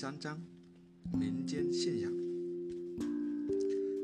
[0.00, 0.40] 三章：
[1.18, 2.12] 民间信仰。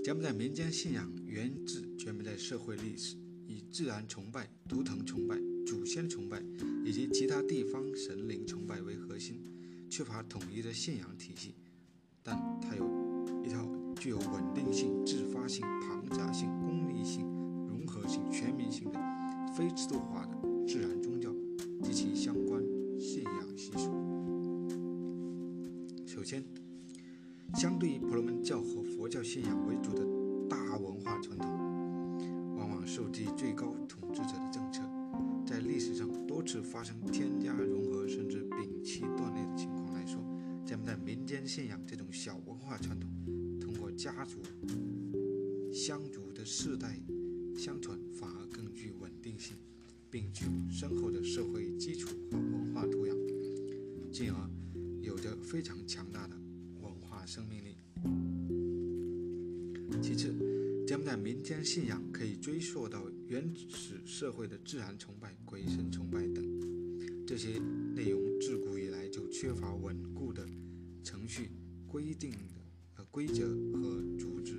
[0.03, 3.17] 柬埔寨民间信仰源自柬埔寨社会历史，
[3.47, 6.43] 以自然崇拜、图腾崇拜、祖先崇拜
[6.85, 9.41] 以及其他地方神灵崇拜为核心，
[9.89, 11.55] 缺乏统一的信仰体系。
[12.25, 12.85] 但它有
[13.45, 17.23] 一套具有稳定性、自发性、庞杂性、功利性、
[17.69, 18.99] 融合性、全民性的
[19.57, 21.33] 非制度化的自然宗教
[21.85, 22.35] 及其相
[27.55, 30.05] 相对于婆罗门教和佛教信仰为主的
[30.49, 34.83] 大文化传统，往往受制最高统治者的政策，
[35.47, 40.21] 在历史上多次发生添加、融合甚至摒弃断裂的情况来说，
[40.65, 43.11] 柬埔寨民间信仰这种小文化传统，
[43.61, 44.39] 通过家族、
[45.73, 47.01] 乡族的世代
[47.57, 49.57] 相传，反而更具稳定性，
[50.11, 53.15] 并具有深厚的社会基础和文化土壤，
[54.11, 54.51] 进而
[55.01, 56.05] 有着非常强
[57.27, 57.77] 生命力。
[60.03, 60.35] 其次，
[60.87, 66.45] 柬埔寨民间信仰可以追溯到原始社会的自然崇拜、鬼神崇拜等，
[67.27, 67.59] 这些
[67.95, 70.47] 内容自古以来就缺乏稳固的
[71.03, 71.51] 程序、
[71.87, 72.55] 规定的
[72.97, 74.57] 呃规则和组织，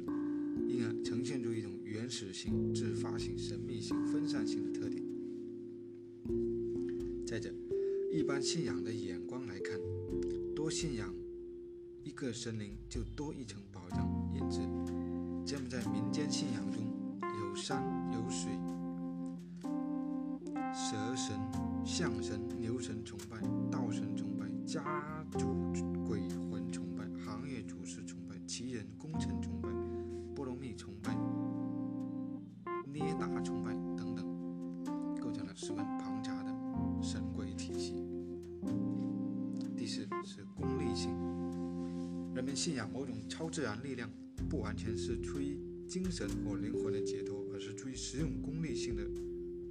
[0.68, 5.04] 因而呈现出一种原始性、自发性、神秘性、分散性的特点。
[7.24, 7.54] 再者，
[8.12, 9.80] 一般信仰的眼光来看，
[10.56, 11.14] 多信仰
[12.16, 14.62] 个神灵就多一层保障，因此，
[15.46, 16.82] 柬埔寨民间信仰中
[17.22, 18.50] 有山有水、
[20.74, 21.38] 蛇神、
[21.84, 23.38] 象神、牛神崇拜、
[23.70, 24.82] 道神崇拜、家
[25.34, 25.74] 族
[42.66, 44.10] 信仰某种超自然力量，
[44.50, 45.56] 不完全是出于
[45.88, 49.04] 精神或灵魂的解脱，而是出于实用功利性的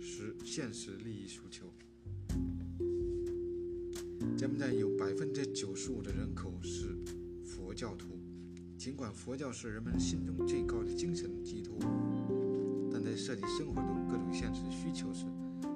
[0.00, 1.66] 实现实利益诉求。
[4.36, 6.96] 柬埔寨有百分之九十五的人口是
[7.44, 8.16] 佛教徒，
[8.78, 11.76] 尽管佛教是人们心中最高的精神寄托，
[12.92, 15.24] 但在涉及生活中各种现实需求时，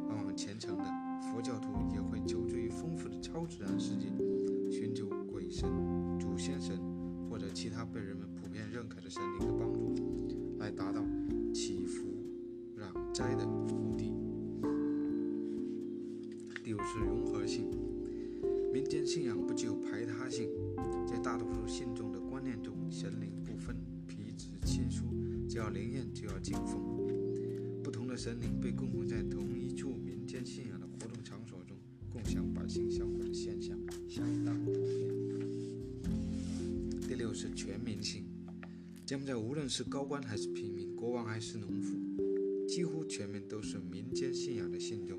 [0.08, 0.84] 往往虔诚的
[1.32, 4.06] 佛教徒也会求助于丰富的超自然世界，
[4.70, 5.68] 寻求鬼神、
[6.20, 6.78] 祖先神
[7.60, 11.04] 其他被人们普遍认可的神灵的帮助，来达到
[11.52, 12.06] 祈福、
[12.78, 14.14] 攘灾的目的。
[16.62, 17.64] 第五是融合性，
[18.72, 20.48] 民间信仰不具有排他性，
[21.04, 23.74] 在大多数信众的观念中，神灵不分
[24.06, 25.06] 彼此亲疏，
[25.48, 26.80] 只要灵验就要敬奉。
[27.82, 31.76] 不同的神灵被供奉在同一处民间信仰的活动场所中，
[32.08, 33.17] 共享百姓香火
[39.08, 41.96] 柬埔寨无论是高官还是平民，国王还是农妇，
[42.66, 45.18] 几乎全民都是民间信仰的信众。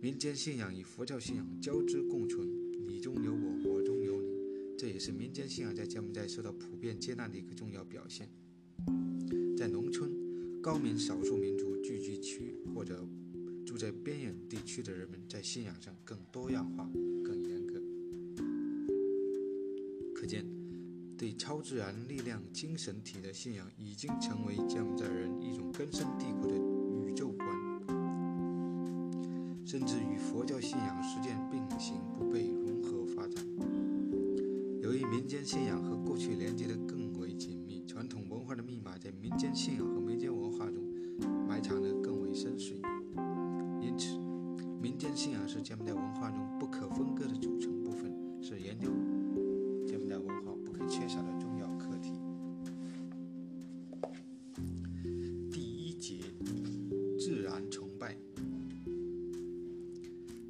[0.00, 2.44] 民间信仰与佛教信仰交织共存，
[2.84, 4.36] 你中有我，我中有你，
[4.76, 8.28] 这也是民间信仰在柬埔寨受到普遍接纳的一个重要表现。
[9.56, 10.10] 在农村，
[10.60, 13.08] 高明少数民族聚居区或者
[13.64, 16.90] 住在边远地区的人们，在信仰上更多样化、
[17.22, 17.80] 更严格。
[20.12, 20.44] 可见，
[21.22, 26.56] 对超自然力量、精神体的信仰已经成为柬埔寨人一种根深蒂固的
[27.06, 27.48] 宇宙观。
[29.64, 33.36] 甚至与佛教信仰实践并行不悖融合发展。
[34.82, 40.82] 由于民间信仰和过去连接得更为紧密，传统文化的密码在民间信仰和民间文化中
[41.46, 42.74] 埋藏得更为深邃。
[43.80, 44.18] 因此，
[44.80, 46.66] 民间信仰是柬埔寨文化中不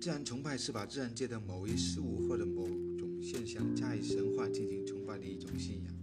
[0.02, 2.66] 自然崇拜是把自然界的某一事物或者某
[2.98, 5.94] 种现象加以神化进行崇拜的一种信仰。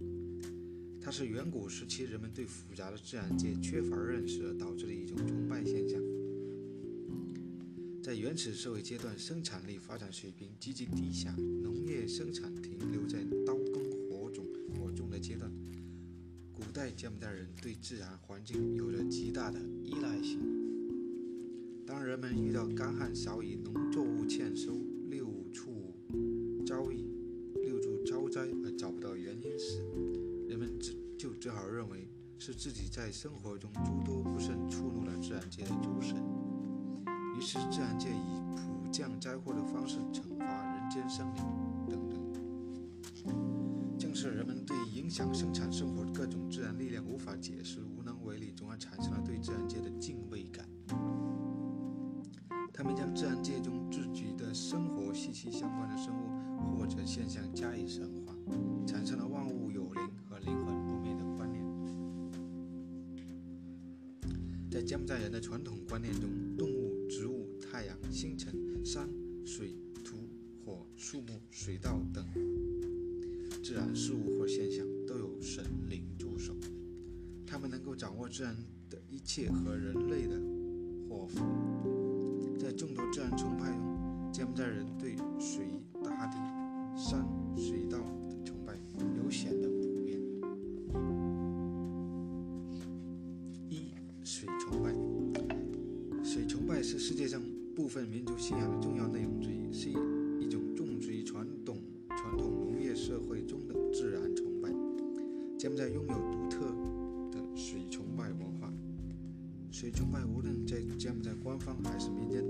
[1.02, 6.00] 它是远古时期人们对复杂的自然界缺乏认识而导致的一种崇拜现象。
[8.02, 15.52] 在原始社会阶段，生产力发展水平极其低下，农业生产停留在刀耕火种火种的阶段。
[16.54, 20.40] 古代柬埔寨人对自然环境有着极大的依赖性。
[21.86, 23.56] 当人们遇到干旱少雨、
[24.30, 24.74] 欠收、
[25.08, 25.92] 六畜
[26.64, 27.04] 遭疫、
[27.64, 29.82] 六畜遭灾而找不到原因时，
[30.48, 36.16] 人们只就只好认为是自己在生活中诸多不慎触怒了自然界的诸神，
[37.36, 41.42] 于是自然界以普降灾祸的方式惩罚人间生灵
[41.88, 42.20] 等等。
[43.98, 50.68] 正是人们对影响生产生活的各种自然力量无法解释、无能为力，从而产生了对自然界的敬畏感。
[52.72, 53.79] 他们将自然界中
[54.54, 58.34] 生活息息相关的生物或者现象加以神化，
[58.86, 61.64] 产生了万物有灵和灵魂不灭的观念。
[64.70, 68.54] 在柬埔寨人的传统观念中，动物、植物、太阳、星辰、
[68.84, 69.08] 山
[69.44, 69.74] 水、
[70.04, 70.16] 土、
[70.64, 72.24] 火、树木、水稻等
[73.62, 76.54] 自然事物或现象都有神灵助手，
[77.46, 78.56] 他们能够掌握自然
[78.88, 80.40] 的一切和人类的
[81.08, 81.44] 祸福。
[82.58, 83.89] 在众多自然崇拜中，
[84.40, 85.66] 柬埔寨人对水、
[86.02, 86.38] 大地、
[86.96, 88.72] 山水稻的崇拜
[89.22, 90.18] 有显得普遍。
[93.68, 93.92] 一、
[94.24, 94.94] 水崇拜。
[96.24, 97.38] 水崇拜是世界上
[97.76, 99.92] 部分民族信仰的重要内容之一，是一
[100.42, 101.76] 一种种植于传统
[102.08, 104.70] 传统农业社会中的自然崇拜。
[105.58, 106.60] 柬埔寨拥有独特
[107.30, 108.72] 的水崇拜文化。
[109.70, 112.42] 水崇拜无论在柬埔寨官方还是民间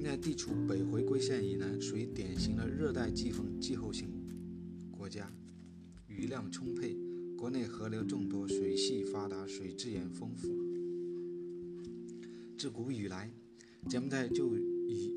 [0.00, 4.08] 柬埔寨地处北回归线以南，属于典型的热带季风气候性
[4.90, 5.30] 国家，
[6.06, 6.96] 雨量充沛，
[7.36, 10.48] 国内河流众多，水系发达，水资源丰富。
[12.56, 13.30] 自古以来，
[13.90, 14.56] 柬埔寨就
[14.88, 15.12] 以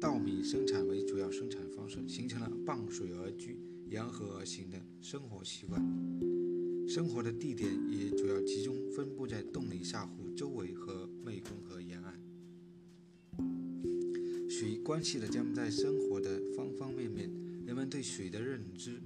[0.00, 3.58] 稻米生产为主要生产方式，形成了傍水而居。
[3.90, 5.78] 沿河而行的生活习惯，
[6.88, 12.21] 生活的地点也主要集中分布在洞里萨湖周围和湄公河沿岸。
[14.62, 17.28] 水关系了柬埔寨生活的方方面面，
[17.66, 19.02] 人们对水的认知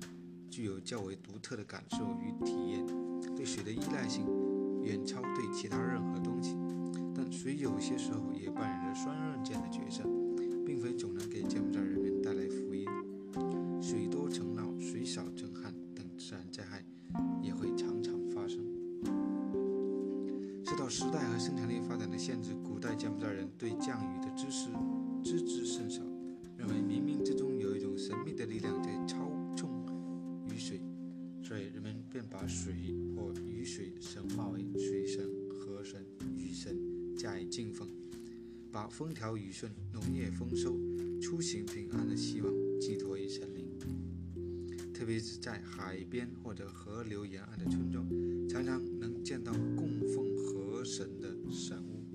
[0.51, 2.87] 具有较为独特的感受与体验，
[3.35, 4.27] 对水的依赖性
[4.85, 6.55] 远超对其他任何东西。
[7.15, 10.03] 但水有些时候也扮演着双刃剑的角色，
[10.67, 11.81] 并非总能给柬埔寨
[21.07, 24.67] 时代和生产力发展的限制，古代柬埔寨人对降雨的知识
[25.23, 26.03] 知之甚少，
[26.59, 29.71] 认为冥冥之中有一种神秘的力量在操纵
[30.51, 30.81] 雨水，
[31.45, 32.75] 所以人们便把水
[33.15, 36.05] 或雨水神化为水神、河神、
[36.37, 36.77] 雨神，
[37.17, 37.89] 加以敬奉，
[38.73, 40.77] 把风调雨顺、农业丰收、
[41.21, 43.65] 出行平安的希望寄托于神灵。
[44.93, 48.05] 特别是在海边或者河流沿岸的村庄，
[48.49, 50.26] 常常能见到供奉
[50.87, 52.07] 神的神物。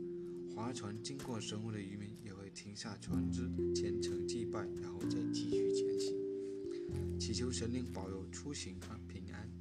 [0.56, 3.42] 划船经过神物的渔民也会停下船只，
[3.76, 9.52] 虔诚祭拜，然后再继续前行，祈求神灵保佑出行和平安。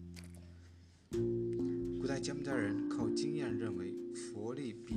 [2.00, 4.94] 古代柬埔寨人靠经验认为，佛历比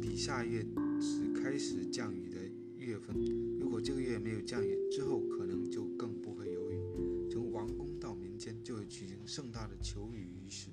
[0.00, 0.64] 比下月
[0.98, 2.38] 只开始降雨的
[2.78, 3.14] 月份，
[3.60, 6.78] 如果这个月没有降雨，之后可能就更不会有雨。
[7.30, 10.70] 从王宫到民间，就会举行盛大的求雨仪式。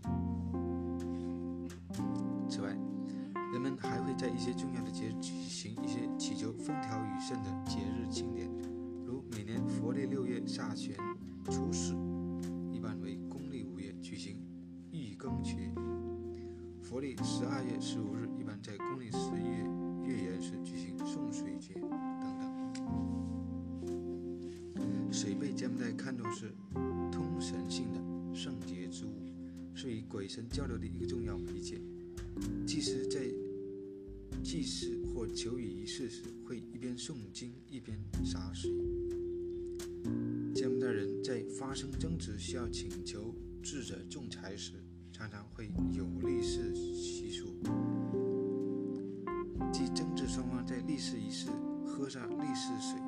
[3.81, 8.49] 还会在一些重要的节日举行一些祈求风调雨顺的节日庆典，
[9.05, 10.93] 如每年佛历六月下旬
[11.45, 11.93] 初四，
[12.71, 14.37] 一般为公历五月举行
[14.91, 15.71] 玉庚节；
[16.81, 19.63] 佛历十二月十五日，一般在公历十一月
[20.05, 21.89] 月圆时举行送水节等
[22.39, 22.49] 等。
[25.11, 26.53] 水被柬埔寨看作是
[27.11, 27.99] 通神性的
[28.33, 29.09] 圣洁之物，
[29.73, 31.81] 是与鬼神交流的一个重要媒介。
[32.65, 33.19] 祭司在
[34.43, 38.71] 祭祀或求雨仪式时，会一边诵经一边洒水。
[40.53, 44.73] 柬埔寨人在发生争执需要请求智者仲裁时，
[45.11, 47.47] 常常会有立誓习俗，
[49.71, 51.49] 即争执双方在立誓仪式
[51.85, 52.99] 喝下立誓水。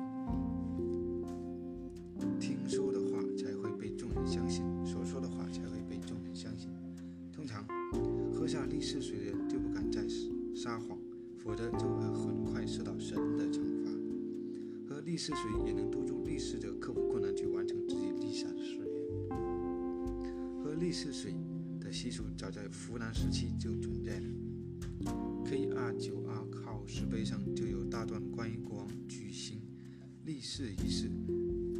[15.12, 18.86] 喝立誓水也能督促立誓者克服困难，去完成自己立下的誓言。
[20.64, 21.34] 喝立誓水
[21.78, 24.26] 的习俗早在湖南时期就存在了。
[25.44, 29.60] K 二九二号石碑上就有大段关于国王举行
[30.24, 31.10] 立誓仪式。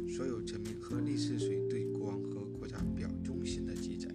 [0.07, 4.13] 所有臣民喝立誓水对国王和国家表忠心的记载。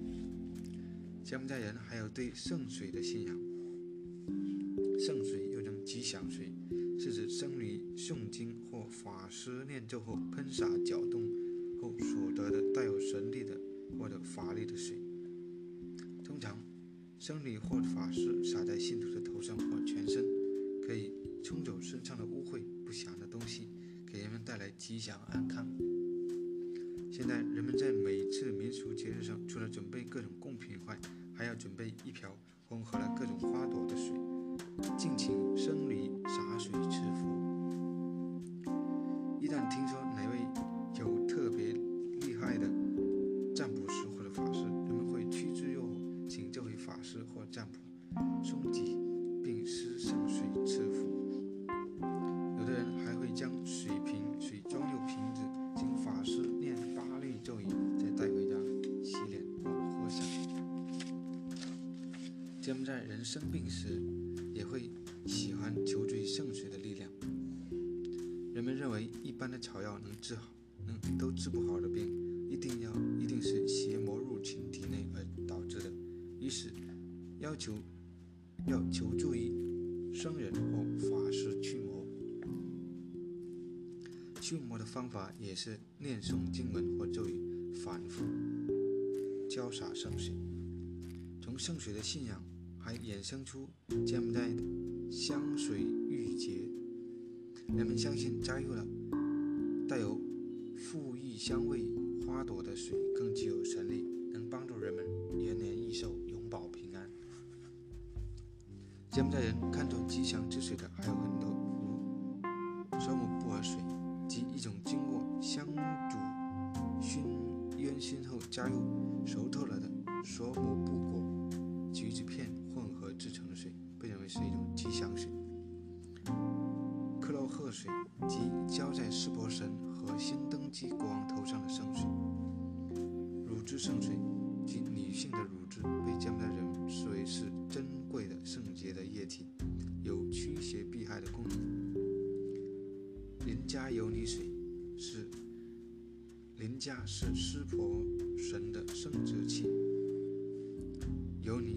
[1.24, 3.36] 柬埔寨人还有对圣水的信仰。
[4.96, 6.52] 圣水又称吉祥水，
[6.98, 11.22] 是指僧侣诵经或法师念咒后喷洒搅动
[11.80, 13.58] 后所得的带有神力的
[13.98, 14.98] 或者法力的水。
[16.22, 16.62] 通常，
[17.18, 20.22] 僧侣或法师洒在信徒的头上或全身，
[20.86, 21.10] 可以
[21.42, 23.70] 冲走身上的污秽、不祥的东西，
[24.06, 24.38] 给人们。
[24.44, 25.66] 带来吉祥安康。
[27.10, 31.00] 现在人们在每次民俗节日上，除了准备各种贡品外，
[31.34, 34.12] 还要准备一瓢混合了各种花朵的水，
[34.96, 37.26] 敬请生离洒水池福。
[39.40, 39.97] 一旦听说
[77.40, 77.74] 要求
[78.66, 79.52] 要求助于
[80.12, 82.04] 僧人或法师驱魔。
[84.40, 88.24] 驱魔的方法也是念诵经文或咒语，反复
[89.48, 90.34] 浇洒圣水。
[91.40, 92.42] 从圣水的信仰，
[92.78, 93.68] 还衍生出
[94.06, 94.62] 柬埔寨的
[95.10, 96.68] 香水浴节。
[97.76, 98.86] 人们相信，加入了
[99.86, 100.18] 带有
[100.76, 101.84] 馥郁香味
[102.26, 105.04] 花朵的水更具有神力，能帮助人们
[105.38, 106.18] 延年益寿、
[109.18, 111.27] 柬埔寨人看重吉祥之水的还有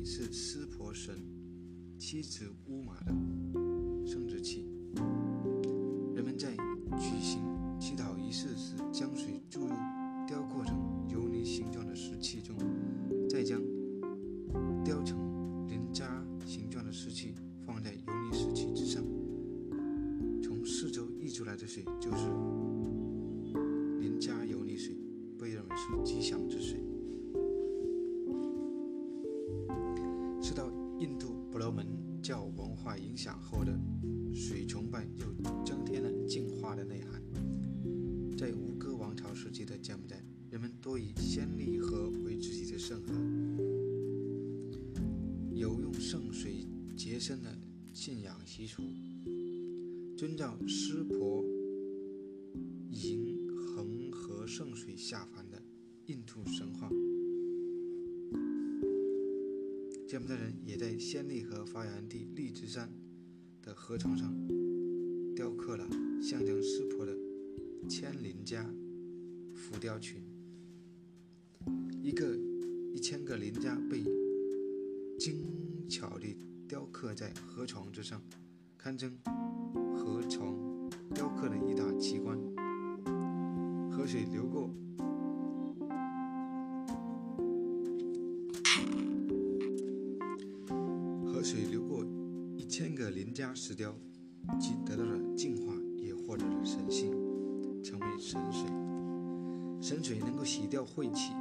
[0.03, 1.15] 是湿婆神
[1.97, 3.11] 妻子乌玛的
[4.05, 4.67] 生殖器。
[6.13, 6.51] 人们在
[6.99, 7.41] 举行
[7.79, 9.40] 祈祷仪式时，将水
[40.61, 43.11] 们多以仙利河为自己的圣河，
[45.55, 47.57] 有用圣水洁身的
[47.91, 48.83] 信仰习俗，
[50.15, 51.43] 遵照湿婆
[52.91, 55.59] 迎恒河圣水下凡的
[56.05, 56.87] 印度神话。
[60.07, 62.87] 柬埔寨人也在仙利河发源地荔枝山
[63.63, 64.31] 的河床上
[65.35, 65.89] 雕刻了
[66.21, 67.17] 象征湿婆的
[67.89, 68.71] 千灵家
[69.55, 70.21] 浮雕群，
[72.03, 72.35] 一个
[72.95, 74.03] 一千个鳞家被
[75.19, 75.45] 精
[75.87, 76.35] 巧地
[76.67, 78.19] 雕刻在河床之上，
[78.75, 79.15] 堪称
[79.95, 80.55] 河床
[81.13, 82.35] 雕刻的一大奇观。
[83.91, 84.71] 河水流过。
[91.23, 92.03] 河水流过
[92.57, 93.95] 一千个鳞家石雕，
[94.59, 97.11] 既得到了净化，也获得了神性，
[97.83, 98.65] 成为神水。
[99.79, 101.33] 神水能够洗掉晦气、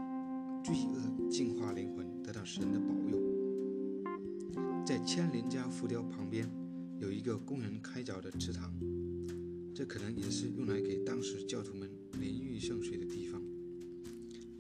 [0.71, 3.19] 罪恶，净化灵魂，得到神的保佑。
[4.87, 6.49] 在千林家浮雕旁边
[7.01, 8.73] 有一个供人开凿的池塘，
[9.75, 13.43] 这可能也是用来给当时教徒们淋浴圣水的地方。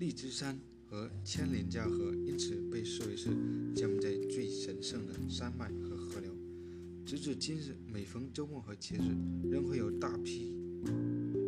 [0.00, 3.30] 荔枝山和千林家河因此被视为是
[3.72, 6.34] 柬埔寨最神圣的山脉和河流。
[7.06, 10.52] 直至今日，每逢周末和节日，仍会有大批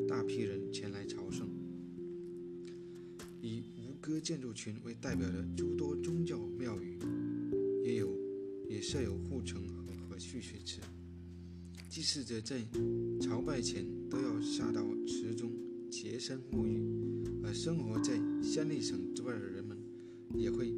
[0.09, 1.52] 大批人前来朝圣。
[4.03, 6.99] 哥建筑群为代表的诸多宗教庙宇，
[7.85, 8.09] 也有
[8.69, 10.81] 也设有护城河和蓄水池。
[11.89, 12.61] 祭祀者在
[13.21, 15.53] 朝拜前都要下到池中
[15.89, 16.83] 洁身沐浴，
[17.45, 19.79] 而生活在暹粒省之外的人们，
[20.35, 20.75] 也会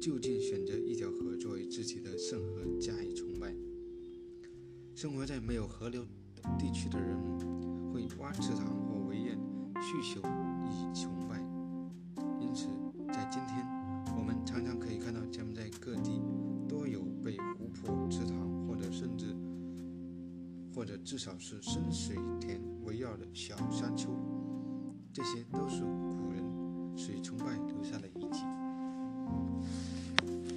[0.00, 3.54] 就近选择一条河作为自己的圣河加以崇拜。
[4.96, 6.04] 生活在没有河流
[6.58, 9.38] 地区的人们，会挖池塘或围堰
[9.80, 10.20] 蓄修
[10.66, 11.28] 以崇
[21.20, 24.08] 少是深水田围绕的小山丘，
[25.12, 26.42] 这些都是古人
[26.96, 28.40] 水崇拜留下的遗迹。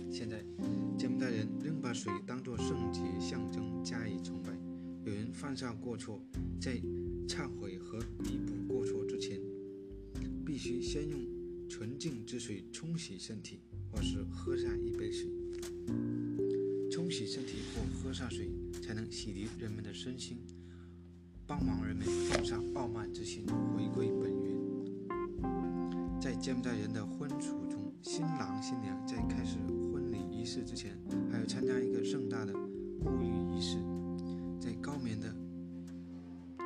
[0.10, 0.41] 现在，
[0.98, 4.58] 柬埔寨人仍把水当作圣洁象征加以崇拜。
[5.03, 6.22] 有人犯下过错，
[6.62, 6.77] 在
[7.27, 9.41] 忏悔和弥补过错之前，
[10.46, 11.20] 必须先用
[11.67, 13.60] 纯净之水冲洗身体，
[13.91, 15.29] 或是喝下一杯水。
[16.89, 18.50] 冲洗身体或喝下水，
[18.82, 20.38] 才能洗涤人们的身心，
[21.46, 23.46] 帮忙人们放下傲慢之心，
[23.76, 24.54] 回归本源。
[26.22, 29.58] 在柬埔寨人的婚俗中，新郎新娘在开始
[29.92, 30.98] 婚礼仪式之前，
[31.30, 33.78] 还要参加一个盛大的沐浴仪式。
[34.58, 35.36] 在高棉的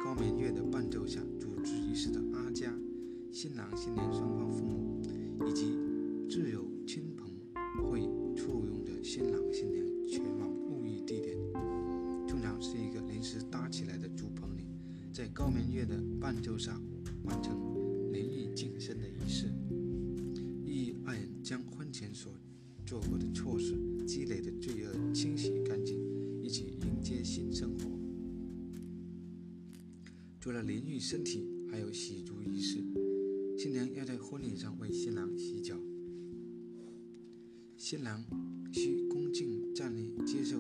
[0.03, 2.71] 高棉乐的伴奏下，主持仪式的阿家、
[3.31, 5.01] 新郎新娘双方父母
[5.47, 5.73] 以及
[15.37, 16.81] 高明月的伴奏下
[17.23, 17.55] 完成
[18.11, 19.45] 淋浴净身的仪式。
[20.65, 22.33] 寓意爱人将婚前所
[22.87, 23.77] 做过的错事、
[24.07, 25.95] 积累的罪恶清洗干净，
[26.41, 27.85] 一起迎接新生活。
[30.39, 32.79] 除了淋浴身体，还有洗足仪式。
[33.59, 35.79] 新娘要在婚礼上为新郎洗脚，
[37.77, 38.25] 新郎
[38.73, 39.31] 需恭。
[39.31, 40.57] 敬站立接受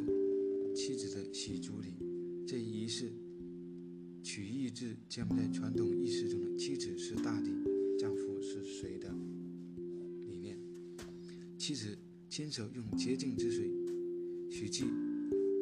[0.75, 1.95] 妻子的洗足礼，
[2.45, 3.11] 这一仪式
[4.37, 7.49] 取意自柬埔寨传统意识中的妻子是大地，
[7.97, 9.11] 丈夫是水的
[10.27, 10.55] 理念。
[11.57, 11.97] 妻子
[12.29, 13.67] 亲手用洁净之水
[14.51, 14.85] 洗去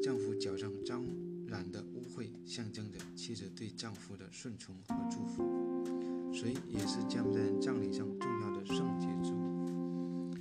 [0.04, 1.02] 丈夫脚上沾
[1.48, 5.42] 染的污秽，象征着妻子对丈夫的顺从和祝福。
[6.34, 10.36] 水也是柬埔寨葬礼上重要的圣洁之物。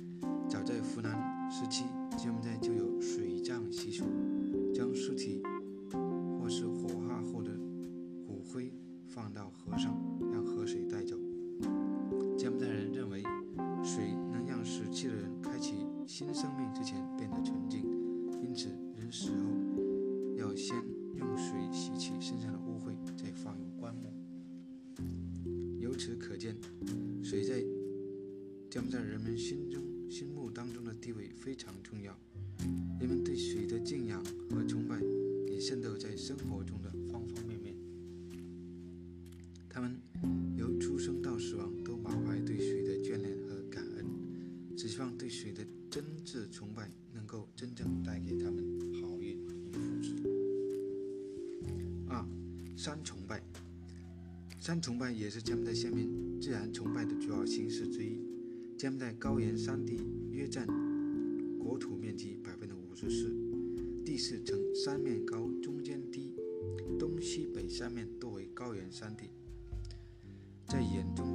[0.49, 1.85] 早在湖南时期。
[2.17, 4.05] 柬埔寨就有水葬习俗，
[4.73, 5.41] 将尸体
[16.17, 17.81] 新生命之前变得纯净，
[18.41, 20.73] 因此人死后要先
[21.17, 24.13] 用水洗去身上的污秽，再放入棺木。
[25.77, 26.55] 由此可见，
[27.21, 27.61] 水在
[28.69, 29.83] 将在人们心中。
[30.09, 32.17] 心目当中的地位非常重要，
[32.97, 34.97] 人们对水的敬仰和崇拜
[35.51, 37.75] 也渗透在生活中的方方面面。
[39.67, 39.99] 他们
[40.55, 44.05] 由出生到死亡都满怀对水的眷恋和感恩，
[44.77, 45.61] 只希望对水的
[52.85, 53.41] 山崇拜，
[54.59, 56.07] 山崇拜也是柬埔寨下面
[56.39, 58.21] 自然崇拜的主要形式之一。
[58.77, 59.97] 柬埔寨高原山地
[60.29, 60.67] 约占
[61.57, 63.35] 国土面积百分之五十四，
[64.05, 66.35] 地势呈三面高、中间低，
[66.99, 69.31] 东西北三面多为高原山地。
[70.67, 71.33] 在眼中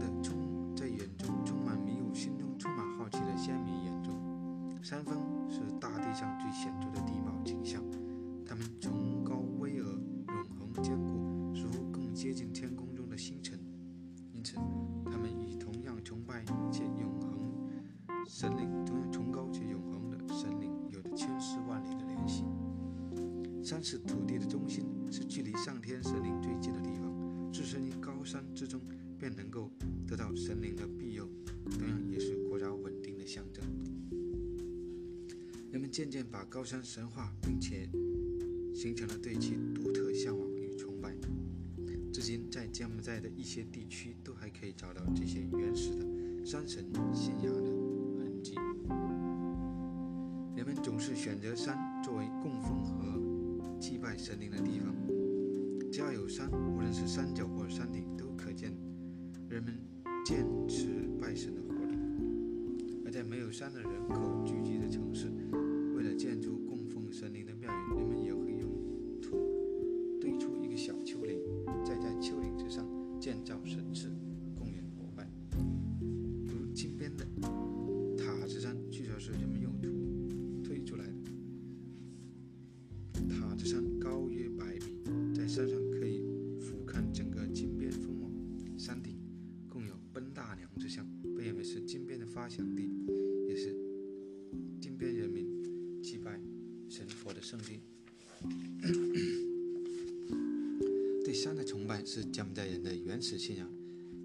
[18.41, 22.43] 神灵同样崇高且永恒的神灵，有着千丝万缕的联系。
[23.63, 27.53] 山是土地的中心，是距离上天神灵最近的地方。
[27.53, 28.81] 置身于高山之中，
[29.19, 29.71] 便能够
[30.07, 31.29] 得到神灵的庇佑，
[31.71, 33.63] 同样也是国家稳定的象征。
[35.71, 37.91] 人们渐渐把高山神化，并且
[38.75, 41.15] 形成了对其独特向往与崇拜。
[42.11, 46.07] 至今，在柬埔寨的一些地区，都还可以找到这些原始的
[46.43, 47.80] 山神信仰的。
[51.31, 54.93] 选择山作为供奉和祭拜神灵的地方。
[55.93, 58.77] 只要有山，无论是山脚或山顶，都可见
[59.49, 59.73] 人们
[60.27, 61.97] 坚持拜神的活力。
[63.07, 65.31] 而在没有山的人口聚集的城市，
[91.61, 92.89] 也是金边的发祥地，
[93.47, 93.77] 也是
[94.81, 96.41] 金边人民祭拜
[96.89, 97.81] 神佛的圣地。
[101.23, 103.71] 对山的崇拜是柬埔寨人的原始信仰，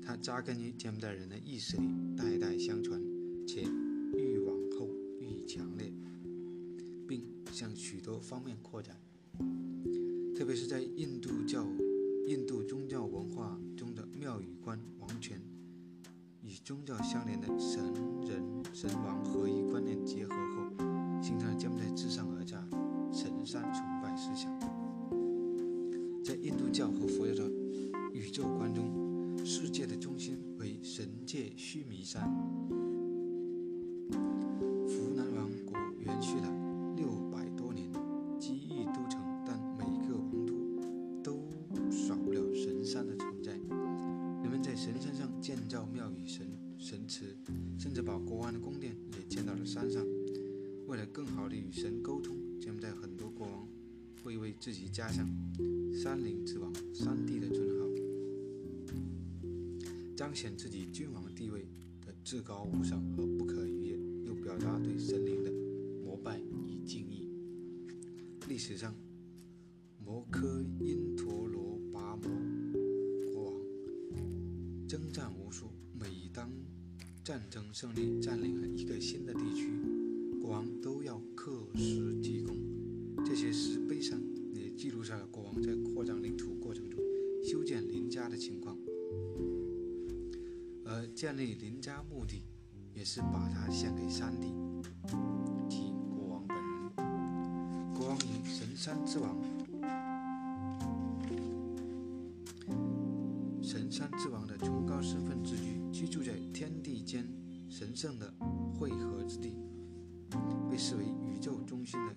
[0.02, 1.84] 它扎根于柬埔寨人的意识里，
[2.16, 3.04] 代代相传，
[3.46, 3.64] 且
[4.14, 5.92] 愈往后愈强烈，
[7.06, 7.22] 并
[7.52, 8.98] 向许多方面扩展。
[10.34, 11.68] 特别是在印度教、
[12.28, 15.42] 印度宗教文化中的庙宇观，王权
[16.66, 17.94] 宗教相连的神
[18.28, 22.28] 人神王合一观念结合后，形成了柬埔寨至上
[54.96, 55.30] 加上。
[55.94, 57.86] 山林之王、山地的尊号，
[60.16, 61.68] 彰显自己君王地位
[62.06, 65.52] 的至高无上和不可逾越，又表达对神灵的
[66.02, 67.28] 膜拜与敬意。
[68.48, 68.96] 历史上，
[70.02, 73.52] 摩诃因陀罗跋摩国
[74.12, 76.50] 王征战无数，每当
[77.22, 79.70] 战争胜利，占领了一个新的地区，
[80.40, 82.56] 国王都要刻石记功。
[83.26, 84.18] 这些石碑上。
[84.76, 87.00] 记录下了国王在扩张领土过程中
[87.44, 88.78] 修建林家的情况，
[90.84, 92.44] 而建立林家目的
[92.94, 94.48] 也是把它献给山地
[95.70, 97.94] 即国王本人。
[97.94, 99.38] 国王以神山之王、
[103.62, 107.26] 神山之王的崇高身份自居，居住在天地间
[107.70, 108.34] 神圣的
[108.78, 109.56] 汇合之地，
[110.70, 112.16] 被视为宇宙中心的，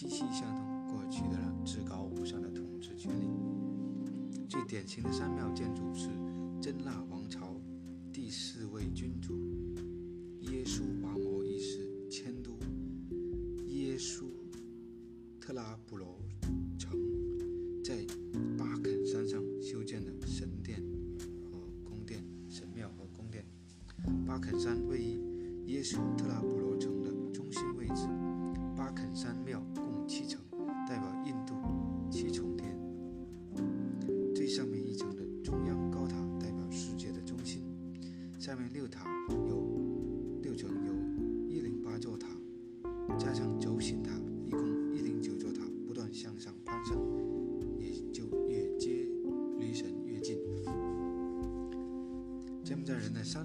[0.00, 3.26] 息息相通，过取得了至高无上的统治权力。
[4.48, 6.08] 最典型的山庙建筑是
[6.58, 7.60] 真腊王朝
[8.10, 9.34] 第四位君主
[10.40, 12.52] 耶稣拔摩一世迁都
[13.66, 14.24] 耶稣
[15.38, 16.18] 特拉布罗
[16.78, 16.98] 城，
[17.84, 18.02] 在
[18.56, 20.82] 巴肯山上修建的神殿
[21.44, 23.44] 和宫殿、神庙和宫殿。
[24.26, 25.20] 巴肯山位于
[25.66, 26.58] 耶稣特拉布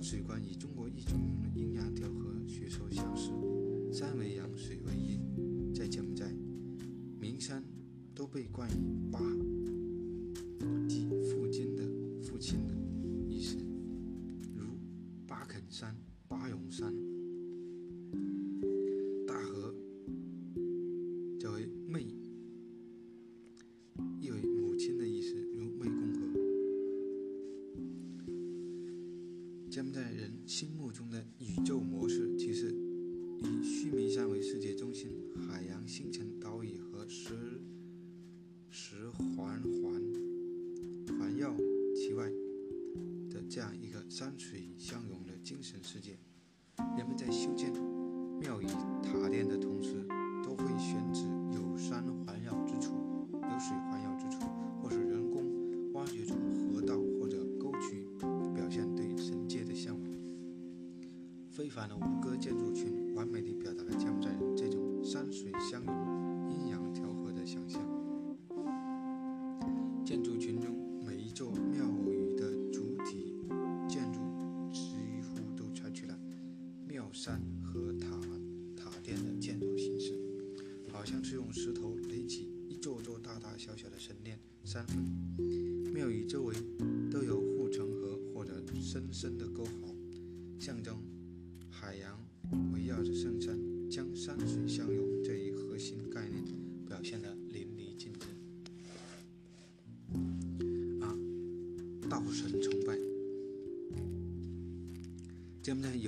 [0.07, 1.19] 水观与中国一种
[1.55, 3.31] 阴阳调和学说相似，
[3.91, 6.31] 山为阳，水为阴，在柬埔寨。
[7.19, 7.63] 名山
[8.13, 9.19] 都被冠以“巴”，
[10.87, 11.83] 即父亲的
[12.21, 12.75] 父亲的
[13.27, 13.57] 意思，
[14.53, 14.77] 如
[15.25, 15.97] 巴肯山、
[43.55, 46.19] 这样一个山水相融的精神世界，
[46.97, 47.71] 人们在修建
[48.37, 48.65] 庙宇
[49.01, 50.05] 塔殿的同时，
[50.43, 52.95] 都会选址有山环绕之处、
[53.31, 54.45] 有水环绕之处，
[54.81, 58.05] 或是人工挖掘出河道或者沟渠，
[58.53, 60.11] 表现对神界的向往。
[61.49, 62.94] 非凡的吴哥建筑群，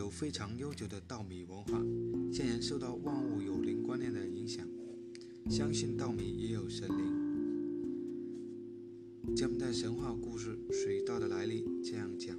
[0.07, 1.83] 有非常悠久的稻米文化，
[2.31, 4.65] 现然受到万物有灵观念的影响，
[5.49, 7.03] 相信稻米也有神灵。
[9.35, 12.37] 柬埔寨神话故事水稻的来历这样讲：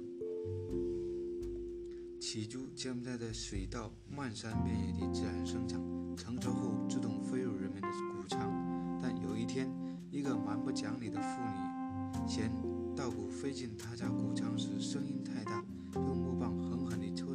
[2.19, 5.79] 起初，柬埔寨的水稻漫山遍野地自然生长，
[6.17, 8.99] 成熟后自动飞入人们的谷仓。
[8.99, 9.71] 但有一天，
[10.09, 12.51] 一个蛮不讲理的妇女嫌
[12.95, 17.28] 稻谷飞进她家谷仓时声音太大，用木棒狠狠地抽。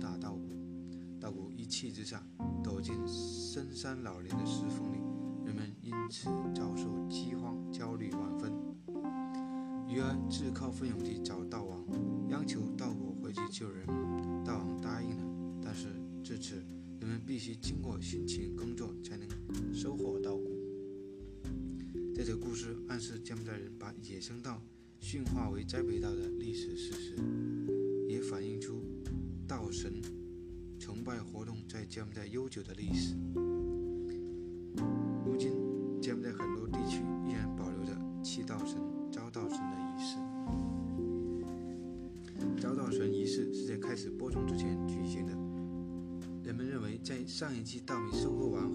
[1.65, 2.23] 一气之下，
[2.63, 4.99] 躲进深山老林的石缝里。
[5.47, 8.53] 人们因此遭受饥荒，焦虑万分。
[9.89, 11.83] 鱼儿自告奋勇地找道王，
[12.29, 13.87] 央求道果回去救人。
[14.45, 15.25] 道王答应了，
[15.65, 15.87] 但是
[16.23, 16.57] 至此，
[17.01, 19.27] 人们必须经过辛勤工作才能
[19.73, 20.51] 收获稻谷。
[22.15, 24.61] 这则故事暗示柬埔寨人把野生稻
[25.01, 27.17] 驯化为栽培稻的历史事实，
[28.07, 28.83] 也反映出
[29.49, 29.95] 稻神
[30.85, 33.17] 崇拜活动在柬埔寨悠久的历史。
[35.25, 35.51] 如今，
[35.99, 38.77] 柬埔寨很多地区依然保留着祈稻神、
[39.11, 40.19] 招稻神的仪式。
[42.61, 45.33] 招稻神仪式是在开始播种之前举行的。
[46.43, 48.71] 人们认为，在上一季稻米收获完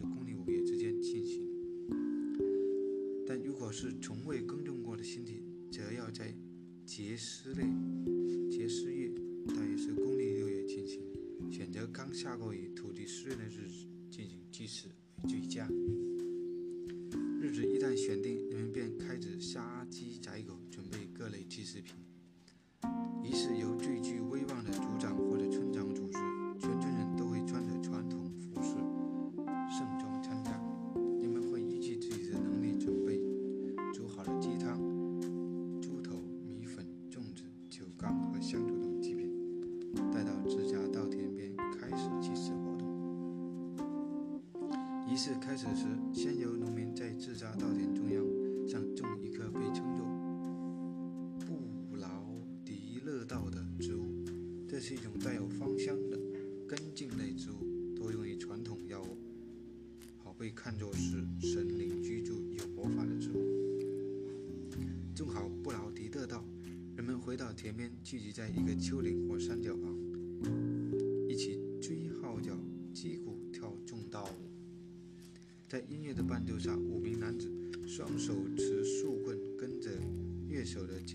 [0.00, 1.46] 是公历五月之间进行。
[3.26, 6.34] 但如果是从未耕种过的新地，则要在
[6.86, 7.62] 节师内
[8.50, 9.10] 节师月，
[9.46, 11.02] 大约是公历六月进行，
[11.52, 14.94] 选择刚下过雨、土地湿润的日子进行祭祀为。
[15.28, 15.68] 最佳
[17.42, 21.94] 日子一旦选定，人们便开始杀鸡宰狗，准备各类祭祀品。
[45.10, 48.24] 仪式开始时，先由农民在自家稻田中央
[48.68, 50.06] 上种一棵被称作
[51.44, 52.08] “布劳
[52.64, 54.24] 迪勒稻”的植物。
[54.68, 56.16] 这是一种带有芳香的
[56.68, 59.18] 根茎类植物，多用于传统药物，
[60.22, 63.34] 好被看作是神灵居住、有魔法的植物。
[65.12, 66.44] 种好布劳迪勒稻，
[66.94, 69.92] 人们回到田边，聚集在一个丘陵或山脚旁，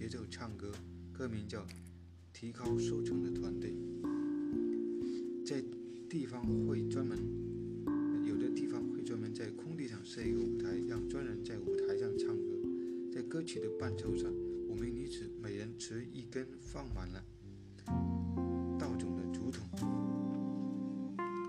[0.05, 0.71] 节奏唱歌。
[1.11, 1.61] 歌名叫
[2.31, 3.73] 《提高收成的团队》。
[5.43, 5.63] 在
[6.07, 7.17] 地方会专门，
[8.23, 12.51] 有的地方会专门在空地上设一个舞台，让专人在舞台上唱歌。
[13.11, 14.31] 在歌曲的伴奏上，
[14.69, 17.23] 五名女子每人持一根放满了
[18.77, 19.67] 稻种的竹筒，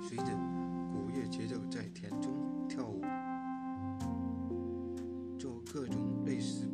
[0.08, 0.24] 随着
[0.94, 2.32] 鼓乐节奏在田中。
[2.70, 3.02] 跳舞，
[5.38, 6.65] 做各种类似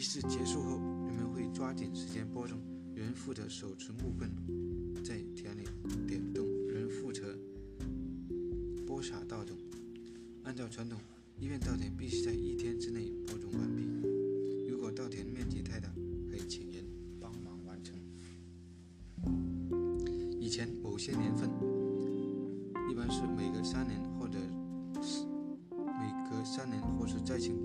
[0.00, 2.56] 仪式结束后，人们会抓紧时间播种，
[2.94, 4.30] 有人负责手持木棍
[5.04, 5.64] 在田里
[6.08, 7.36] 点动，有人负责
[8.86, 9.54] 播撒稻种。
[10.44, 10.98] 按照传统，
[11.38, 13.82] 一片稻田必须在一天之内播种完毕。
[14.70, 15.90] 如果稻田面积太大，
[16.30, 16.82] 可以请人
[17.20, 17.94] 帮忙完成。
[20.40, 21.50] 以前某些年份，
[22.90, 24.38] 一般是每隔三年或者
[25.02, 25.26] 是
[25.76, 27.60] 每隔三年或是灾情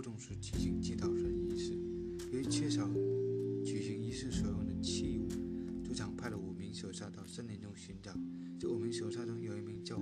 [0.00, 1.74] 会在播种时举行祭稻神仪式。
[2.32, 2.88] 由于缺少
[3.62, 5.28] 举行仪式所用的器物，
[5.84, 8.10] 族长派了五名手下到森林中寻找。
[8.58, 9.98] 这五名手下中有一名叫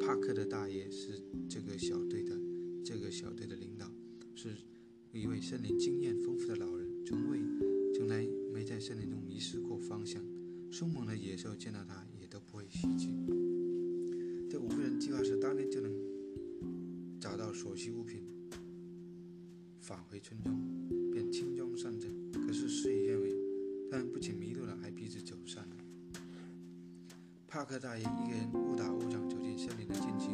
[0.00, 2.38] 帕克的大爷，是这个小队的
[2.84, 3.90] 这个小队的领导，
[4.36, 4.54] 是。
[5.12, 7.38] 一位森林经验丰富的老人，从未、
[7.94, 10.24] 从来没在森林中迷失过方向。
[10.70, 13.08] 凶猛的野兽见到他，也都不会袭击。
[14.48, 15.92] 这五个人计划是当天就能
[17.20, 18.22] 找到所需物品，
[19.92, 20.58] 返回村庄，
[21.12, 22.10] 便轻装上阵。
[22.32, 23.30] 可是事与愿违，
[23.90, 25.76] 他们不仅迷路了，还彼此走散了。
[27.46, 30.30] 帕克大爷一个人误打误撞走进森林的禁区，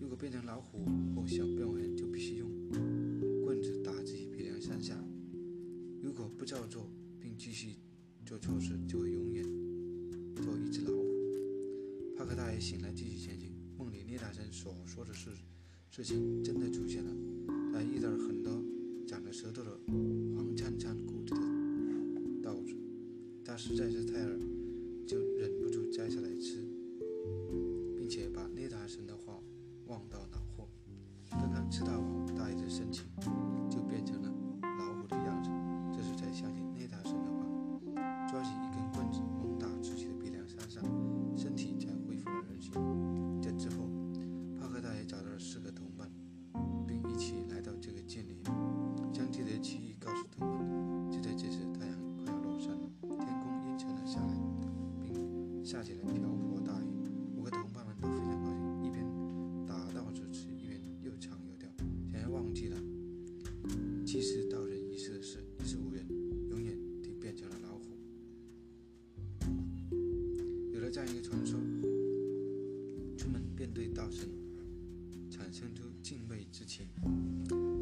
[0.00, 0.78] 如果变成老虎
[1.14, 2.50] 或小变为人，就必须用
[3.44, 4.96] 棍子打自己鼻梁三下。
[6.02, 7.74] 如果不照做，并继续
[8.24, 9.44] 做错事，就会永远
[10.34, 11.04] 做一只老虎。
[12.16, 13.52] 帕克大爷醒来，继续前行。
[13.76, 15.30] 梦里聂大神所说的事
[15.90, 17.10] 事情真的出现了，
[17.72, 18.50] 他遇到了很多
[19.06, 19.78] 长着舌头的
[20.34, 22.74] 黄灿灿谷子的稻子，
[23.44, 24.38] 他实在是太饿，
[25.06, 26.64] 就忍不住摘下来吃，
[27.96, 29.16] 并且把聂大神的
[30.00, 30.68] 话忘到脑后。
[31.30, 32.04] 刚刚吃到饱，
[32.36, 33.04] 大爷的神情
[33.68, 34.30] 就变成了
[34.62, 35.50] 老虎的样子，
[35.92, 40.80] 这时才相信内大神的话，抓起一根棍子猛打自己的鼻梁三下，
[41.36, 42.72] 身体才恢复了人形。
[43.40, 43.84] 这之后，
[44.58, 46.10] 帕克大爷找到了四个同伴，
[46.86, 48.42] 并一起来到这个建林。
[49.12, 50.58] 将自己的奇遇告诉同伴。
[51.10, 54.34] 就在这时，太阳快要落山了，天空阴沉了下来，
[55.02, 56.29] 并下起了瓢
[73.72, 74.28] 对道神
[75.30, 76.86] 产生出敬畏之情。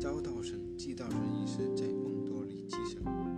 [0.01, 3.38] 招道神、祭道神仪式在梦多里祭神。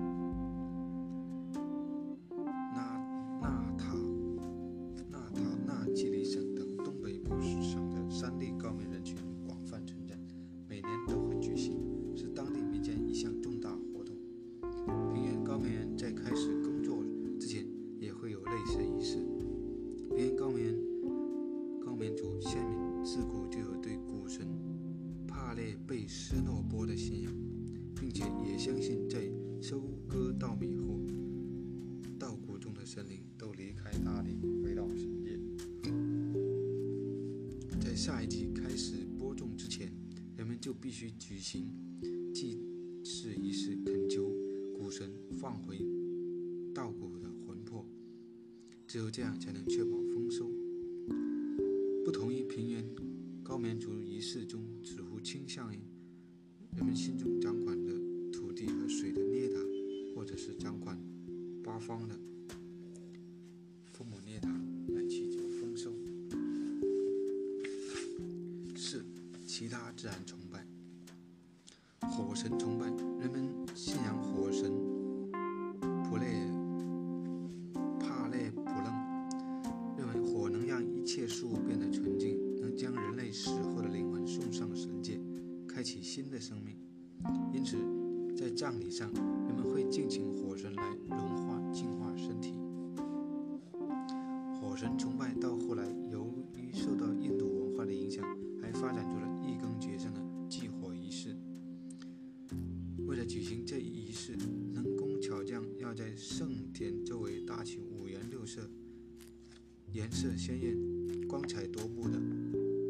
[49.10, 50.48] 这样才能确保丰收。
[52.04, 52.84] 不同于平原
[53.42, 55.78] 高棉族仪式中似乎倾向于
[56.76, 57.92] 人们心中掌管的
[58.32, 59.58] 土地和水的涅达，
[60.14, 60.96] 或者是掌管
[61.62, 62.14] 八方的
[63.92, 64.48] 父母涅达
[64.94, 65.92] 来祈求丰收。
[68.76, 69.04] 四、
[69.46, 70.64] 其他自然崇拜。
[72.08, 72.86] 火神崇拜，
[73.20, 74.49] 人们信仰火
[88.70, 92.54] 葬礼上，人们会敬请火神来融化、净化身体。
[94.54, 98.24] 火神崇拜到后来，由于受到印度文化的影响，
[98.62, 101.36] 还发展出了一更绝上的祭火仪式。
[103.08, 104.36] 为了举行这一仪式，
[104.72, 108.60] 能工巧匠要在圣田周围搭起五颜六色、
[109.92, 110.76] 颜色鲜艳、
[111.26, 112.20] 光彩夺目的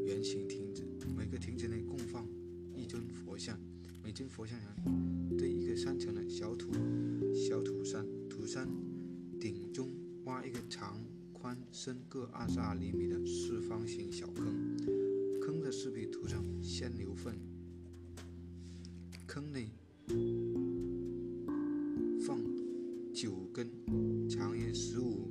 [0.05, 0.85] 圆形亭子，
[1.17, 2.27] 每个亭子内供放
[2.77, 3.59] 一尊佛像，
[4.05, 4.69] 每尊佛像上
[6.01, 6.73] 成了小土
[7.35, 8.67] 小土山，土山
[9.39, 9.91] 顶中
[10.25, 10.99] 挖一个长、
[11.31, 14.47] 宽、深各二十二厘米的四方形小坑，
[15.43, 17.39] 坑的四壁涂上鲜牛粪，
[19.27, 19.69] 坑内
[22.23, 22.43] 放
[23.13, 23.71] 九根
[24.27, 25.29] 长约十五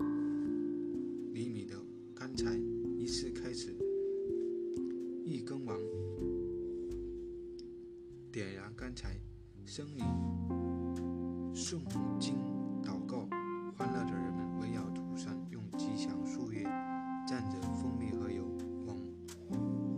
[1.33, 1.75] 厘米的
[2.13, 2.55] 干柴。
[2.99, 3.75] 依次开始，
[5.25, 5.75] 一根完
[8.31, 9.19] 点燃干柴，
[9.69, 10.01] 僧侣
[11.53, 11.79] 诵
[12.19, 12.33] 经
[12.81, 13.29] 祷告，
[13.77, 16.63] 欢乐的人们围绕土山，用吉祥树叶
[17.27, 18.43] 蘸着蜂蜜和油
[18.87, 18.97] 往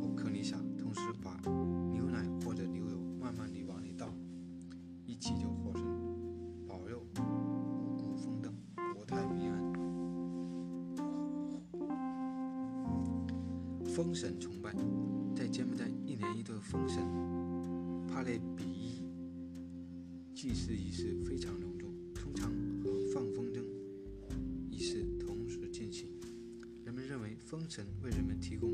[0.02, 1.40] 火坑里撒，同时把
[1.90, 4.10] 牛奶或者牛油慢慢地往里倒，
[5.06, 5.82] 一起就火神
[6.68, 8.54] 保佑五谷丰登、
[8.94, 9.74] 国泰民安。
[13.86, 14.76] 风神崇拜，
[15.34, 17.02] 在柬埔寨，一年一度封神
[18.10, 18.38] 帕累
[20.42, 22.52] 祭祀仪式非常隆重，通常
[22.84, 23.62] 和放风筝
[24.72, 26.08] 仪式同时进行。
[26.84, 28.68] 人们认为风神为人们提供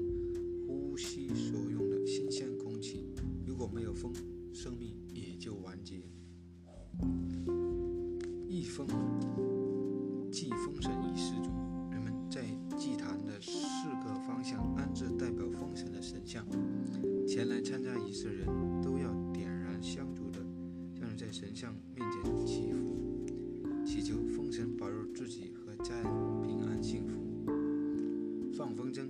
[28.57, 29.07] 放风筝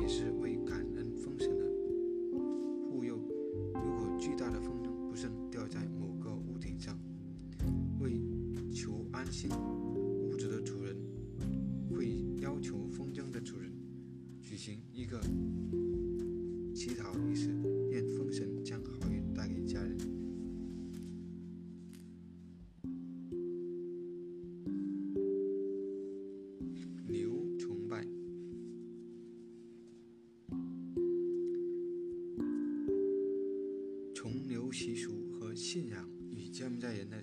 [0.00, 1.64] 也是为感恩风神的
[2.88, 3.18] 护佑。
[3.74, 6.96] 如果巨大的风筝不慎掉在某个屋顶上，
[7.98, 8.22] 为
[8.72, 9.50] 求安心，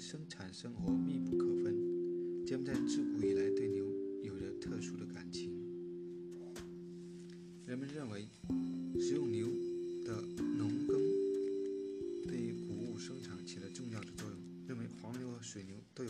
[0.09, 2.45] 生产生活密不可分。
[2.45, 3.83] 柬埔寨自古以来对牛
[4.23, 5.51] 有着特殊的感情。
[7.65, 8.25] 人们认为，
[9.01, 9.49] 使用牛
[10.05, 10.97] 的农耕
[12.25, 14.39] 对于谷物生产起了重要的作用。
[14.65, 16.09] 认为黄牛和水牛都有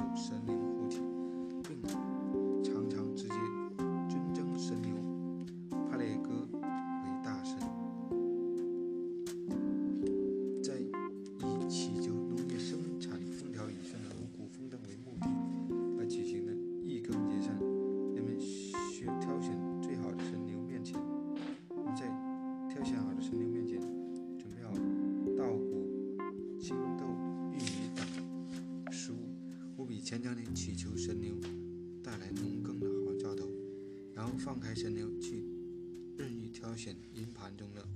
[30.58, 31.36] 祈求神牛
[32.02, 33.48] 带来农耕的好兆头，
[34.12, 35.46] 然后放开神牛去
[36.18, 37.88] 任意挑选阴盘中的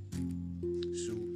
[0.93, 1.27] 食物。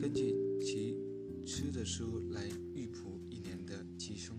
[0.00, 0.96] 根据其
[1.44, 4.38] 吃的食物来预卜一年的吉凶，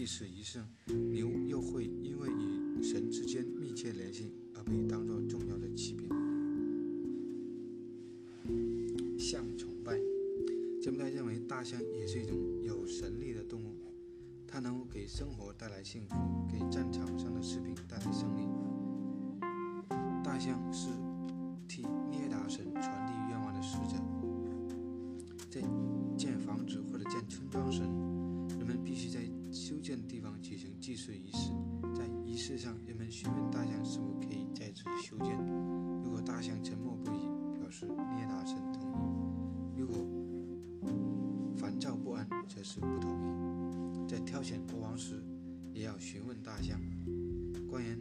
[0.00, 6.08] 祭祀仪式，牛又会因为与神之间密切联系而被当作重要的器皿。
[9.18, 9.98] 象崇拜。
[10.80, 13.74] 柬埔寨认为大象也是一种有神力的动物，
[14.46, 16.14] 它能够给生活带来幸福，
[33.84, 35.36] 是否可以在此修建。
[36.04, 39.96] 如果大象沉默不语，表示涅达神同意；如果
[41.56, 44.08] 烦躁不安，则是不同意。
[44.08, 45.22] 在挑选国王时，
[45.72, 46.80] 也要询问大象，
[47.68, 47.98] 官员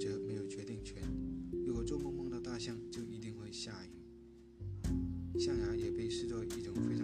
[0.00, 1.02] 则没有决定权。
[1.66, 3.90] 如果做梦梦到大象，就一定会下雨。
[5.38, 7.03] 象牙也被视作一种非常